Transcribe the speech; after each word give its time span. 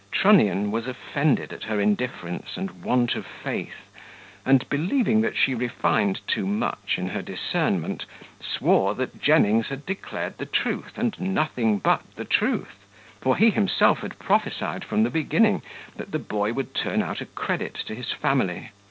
Trunnion 0.11 0.71
was 0.71 0.87
offended 0.87 1.53
at 1.53 1.65
her 1.65 1.79
indifference 1.79 2.57
and 2.57 2.81
want 2.83 3.13
of 3.15 3.23
faith 3.23 3.87
and 4.43 4.67
believing 4.67 5.21
that 5.21 5.37
she 5.37 5.53
refined 5.53 6.21
too 6.27 6.47
much 6.47 6.97
in 6.97 7.09
her 7.09 7.21
discernment, 7.21 8.07
swore 8.41 8.95
that 8.95 9.21
Jennings 9.21 9.67
had 9.67 9.85
declared 9.85 10.39
the 10.39 10.47
truth, 10.47 10.97
and 10.97 11.19
nothing 11.21 11.77
but 11.77 12.01
the 12.15 12.25
truth; 12.25 12.83
for 13.21 13.37
he 13.37 13.51
himself 13.51 13.99
had 13.99 14.17
prophesied, 14.17 14.83
from 14.83 15.03
the 15.03 15.11
beginning, 15.11 15.61
that 15.97 16.09
the 16.11 16.17
boy 16.17 16.51
would 16.51 16.73
turn 16.73 17.03
out 17.03 17.21
a 17.21 17.25
credit 17.27 17.75
to 17.85 17.93
his 17.93 18.11
family. 18.11 18.71